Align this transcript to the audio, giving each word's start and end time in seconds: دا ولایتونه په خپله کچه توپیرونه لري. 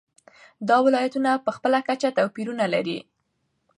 دا 0.69 0.77
ولایتونه 0.85 1.29
په 1.45 1.51
خپله 1.57 1.79
کچه 1.87 2.09
توپیرونه 2.17 2.65
لري. 2.73 2.99